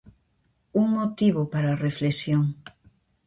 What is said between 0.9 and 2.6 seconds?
motivo para a reflexión.